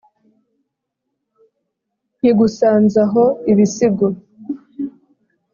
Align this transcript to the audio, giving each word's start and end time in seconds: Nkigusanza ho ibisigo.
Nkigusanza 2.19 3.01
ho 3.13 3.23
ibisigo. 3.51 4.07